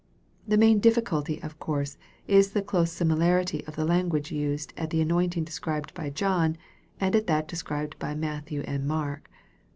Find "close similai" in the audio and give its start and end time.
2.63-3.43